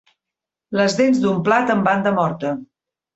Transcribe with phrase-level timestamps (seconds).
[0.79, 2.55] Les dents d'un plat amb banda morta.